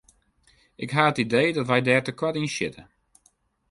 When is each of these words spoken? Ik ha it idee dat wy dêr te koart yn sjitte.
Ik 0.83 0.89
ha 0.95 1.05
it 1.11 1.21
idee 1.25 1.49
dat 1.53 1.69
wy 1.69 1.79
dêr 1.87 2.03
te 2.03 2.13
koart 2.19 2.39
yn 2.41 2.51
sjitte. 2.55 2.83